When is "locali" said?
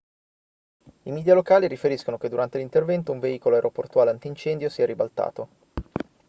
1.35-1.67